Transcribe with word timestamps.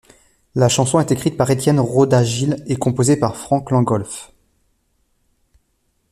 La 0.55 0.67
chanson 0.67 0.99
est 0.99 1.11
écrite 1.11 1.37
par 1.37 1.51
Étienne 1.51 1.79
Roda-Gil 1.79 2.63
et 2.65 2.75
composée 2.75 3.17
par 3.17 3.37
Franck 3.37 3.69
Langolff. 3.69 4.33